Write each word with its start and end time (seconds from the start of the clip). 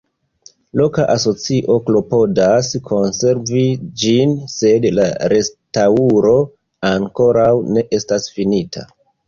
Loka 0.79 1.03
asocio 1.15 1.75
klopodas 1.89 2.69
konservi 2.87 3.67
ĝin, 4.05 4.33
sed 4.55 4.89
la 5.01 5.07
restaŭro 5.37 6.35
ankoraŭ 6.95 7.49
ne 7.77 7.89
estas 8.03 8.31
finita. 8.41 8.91